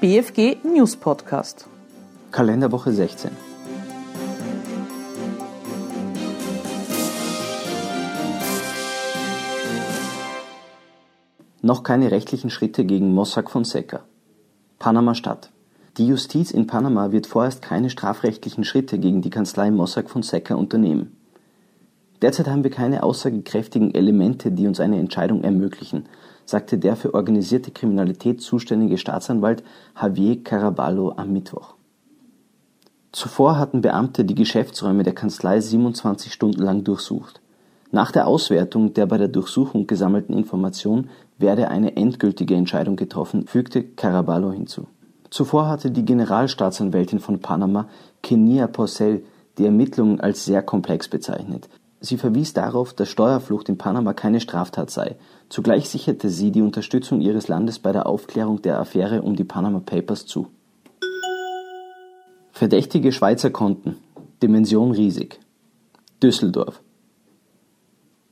[0.00, 1.66] BFG News Podcast.
[2.30, 3.32] Kalenderwoche 16.
[11.62, 14.04] Noch keine rechtlichen Schritte gegen Mossack Fonseca.
[14.78, 15.50] Panama-Stadt.
[15.96, 21.16] Die Justiz in Panama wird vorerst keine strafrechtlichen Schritte gegen die Kanzlei Mossack Fonseca unternehmen.
[22.22, 26.04] Derzeit haben wir keine aussagekräftigen Elemente, die uns eine Entscheidung ermöglichen,
[26.48, 29.62] sagte der für organisierte Kriminalität zuständige Staatsanwalt
[30.00, 31.74] Javier Caraballo am Mittwoch.
[33.12, 37.42] Zuvor hatten Beamte die Geschäftsräume der Kanzlei 27 Stunden lang durchsucht.
[37.90, 43.82] Nach der Auswertung der bei der Durchsuchung gesammelten Informationen werde eine endgültige Entscheidung getroffen, fügte
[43.82, 44.86] Caraballo hinzu.
[45.28, 47.88] Zuvor hatte die Generalstaatsanwältin von Panama,
[48.22, 49.22] Kenia Porcel,
[49.58, 51.68] die Ermittlungen als sehr komplex bezeichnet.
[52.00, 55.16] Sie verwies darauf, dass Steuerflucht in Panama keine Straftat sei.
[55.48, 59.80] Zugleich sicherte sie die Unterstützung ihres Landes bei der Aufklärung der Affäre um die Panama
[59.80, 60.46] Papers zu.
[62.52, 63.96] Verdächtige Schweizer Konten.
[64.42, 65.40] Dimension riesig.
[66.22, 66.80] Düsseldorf.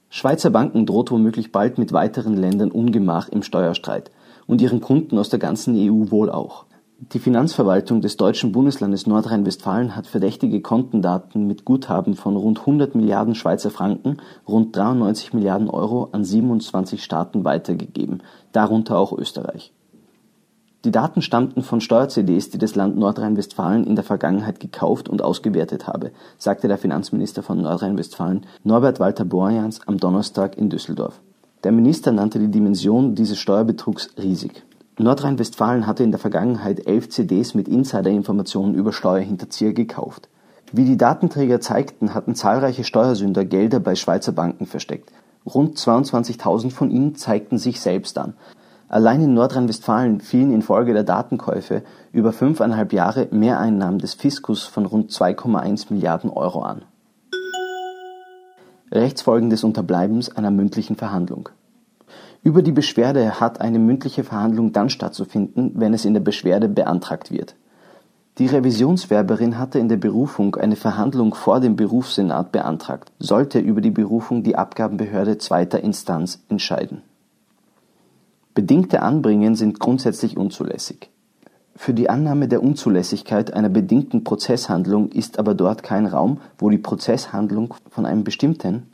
[0.09, 4.11] Schweizer Banken droht womöglich bald mit weiteren Ländern Ungemach im Steuerstreit
[4.47, 6.67] und ihren Kunden aus der ganzen EU wohl auch.
[6.99, 13.35] Die Finanzverwaltung des deutschen Bundeslandes Nordrhein-Westfalen hat verdächtige Kontendaten mit Guthaben von rund 100 Milliarden
[13.35, 14.17] Schweizer Franken
[14.49, 19.75] (rund 93 Milliarden Euro) an 27 Staaten weitergegeben, darunter auch Österreich.
[20.87, 25.87] Die Daten stammten von Steuer-CDs, die das Land Nordrhein-Westfalen in der Vergangenheit gekauft und ausgewertet
[25.87, 31.21] habe, sagte der Finanzminister von Nordrhein-Westfalen Norbert Walter Borjans am Donnerstag in Düsseldorf.
[31.63, 34.65] Der Minister nannte die Dimension dieses Steuerbetrugs riesig
[34.99, 40.31] Nordrhein-Westfalen hatte in der Vergangenheit elf CDs mit Insider-Informationen über Steuerhinterzieher gekauft.
[40.73, 45.13] Wie die Datenträger zeigten, hatten zahlreiche Steuersünder Gelder bei Schweizer Banken versteckt.
[45.45, 48.35] Rund 22.000 von ihnen zeigten sich selbst an.
[48.89, 55.11] Allein in Nordrhein-Westfalen fielen infolge der Datenkäufe über fünfeinhalb Jahre Mehreinnahmen des Fiskus von rund
[55.11, 56.83] 2,1 Milliarden Euro an.
[58.91, 61.51] Rechtsfolgen des Unterbleibens einer mündlichen Verhandlung
[62.47, 67.33] über die Beschwerde hat eine mündliche Verhandlung dann stattzufinden, wenn es in der Beschwerde beantragt
[67.33, 67.57] wird.
[68.39, 73.91] Die Revisionswerberin hatte in der Berufung eine Verhandlung vor dem Berufssenat beantragt, sollte über die
[73.91, 77.03] Berufung die Abgabenbehörde zweiter Instanz entscheiden.
[78.55, 81.11] Bedingte Anbringen sind grundsätzlich unzulässig.
[81.75, 86.79] Für die Annahme der Unzulässigkeit einer bedingten Prozesshandlung ist aber dort kein Raum, wo die
[86.79, 88.85] Prozesshandlung von einem bestimmten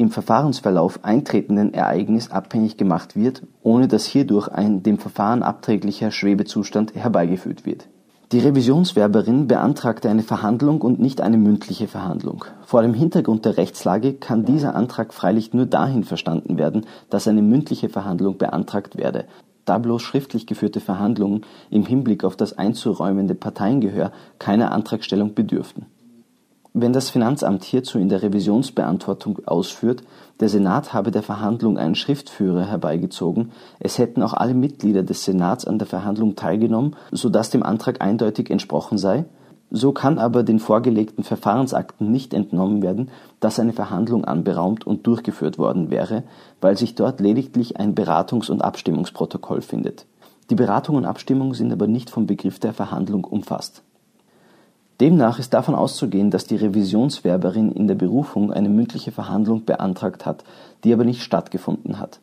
[0.00, 6.94] im Verfahrensverlauf eintretenden Ereignis abhängig gemacht wird, ohne dass hierdurch ein dem Verfahren abträglicher Schwebezustand
[6.94, 7.88] herbeigeführt wird.
[8.30, 12.44] Die Revisionswerberin beantragte eine Verhandlung und nicht eine mündliche Verhandlung.
[12.64, 17.42] Vor dem Hintergrund der Rechtslage kann dieser Antrag freilich nur dahin verstanden werden, dass eine
[17.42, 19.24] mündliche Verhandlung beantragt werde,
[19.64, 25.86] da bloß schriftlich geführte Verhandlungen im Hinblick auf das einzuräumende Parteiengehör keiner Antragstellung bedürften
[26.80, 30.02] wenn das Finanzamt hierzu in der Revisionsbeantwortung ausführt,
[30.40, 35.64] der Senat habe der Verhandlung einen Schriftführer herbeigezogen, es hätten auch alle Mitglieder des Senats
[35.66, 39.24] an der Verhandlung teilgenommen, so dass dem Antrag eindeutig entsprochen sei,
[39.70, 43.10] so kann aber den vorgelegten Verfahrensakten nicht entnommen werden,
[43.40, 46.22] dass eine Verhandlung anberaumt und durchgeführt worden wäre,
[46.60, 50.06] weil sich dort lediglich ein Beratungs und Abstimmungsprotokoll findet.
[50.48, 53.82] Die Beratung und Abstimmung sind aber nicht vom Begriff der Verhandlung umfasst
[55.00, 60.42] Demnach ist davon auszugehen, dass die Revisionswerberin in der Berufung eine mündliche Verhandlung beantragt hat,
[60.82, 62.18] die aber nicht stattgefunden hat.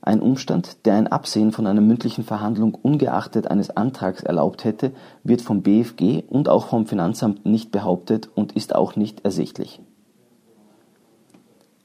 [0.00, 4.92] Ein Umstand, der ein Absehen von einer mündlichen Verhandlung ungeachtet eines Antrags erlaubt hätte,
[5.22, 9.80] wird vom BfG und auch vom Finanzamt nicht behauptet und ist auch nicht ersichtlich.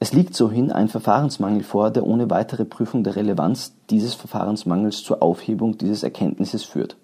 [0.02, 5.22] Es liegt sohin ein Verfahrensmangel vor, der ohne weitere Prüfung der Relevanz dieses Verfahrensmangels zur
[5.22, 6.96] Aufhebung dieses Erkenntnisses führt